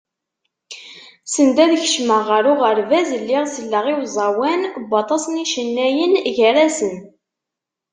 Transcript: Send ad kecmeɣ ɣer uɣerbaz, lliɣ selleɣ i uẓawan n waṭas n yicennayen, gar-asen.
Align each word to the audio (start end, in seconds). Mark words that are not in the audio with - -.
Send 1.33 1.55
ad 1.63 1.71
kecmeɣ 1.83 2.21
ɣer 2.29 2.43
uɣerbaz, 2.53 3.09
lliɣ 3.21 3.43
selleɣ 3.53 3.85
i 3.93 3.95
uẓawan 4.01 4.61
n 4.67 4.83
waṭas 4.91 5.23
n 5.27 5.39
yicennayen, 5.41 6.13
gar-asen. 6.35 6.95